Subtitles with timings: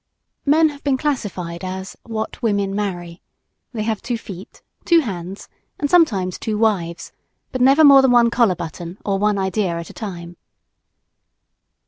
[0.47, 3.21] Men have been classified as "what women marry."
[3.71, 5.47] They have two feet, two hands
[5.79, 7.11] and sometimes two wives
[7.51, 10.37] but never more than one collar button or one idea at a time.